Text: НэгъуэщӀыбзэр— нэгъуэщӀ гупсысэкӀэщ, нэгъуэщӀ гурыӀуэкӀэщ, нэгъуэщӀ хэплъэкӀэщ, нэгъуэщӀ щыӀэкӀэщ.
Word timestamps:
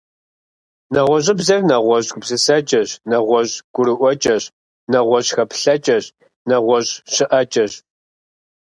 НэгъуэщӀыбзэр— 0.93 1.61
нэгъуэщӀ 1.69 2.11
гупсысэкӀэщ, 2.13 2.89
нэгъуэщӀ 3.09 3.55
гурыӀуэкӀэщ, 3.73 4.43
нэгъуэщӀ 4.91 5.33
хэплъэкӀэщ, 5.35 6.05
нэгъуэщӀ 6.47 6.93
щыӀэкӀэщ. 7.13 7.73